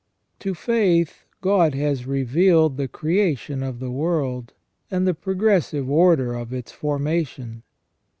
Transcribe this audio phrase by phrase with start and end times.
[0.39, 4.51] To faith God has revealed the creation of the world,
[4.89, 7.61] and the progressive order of its formation.